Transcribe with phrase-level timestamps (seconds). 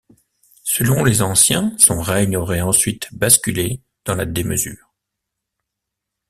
[0.63, 4.95] Selon les Anciens, son règne aurait ensuite basculé dans la démesure.